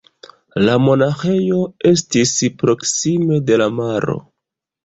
[0.63, 1.59] La monaĥejo
[1.91, 4.19] estis proksime de la maro.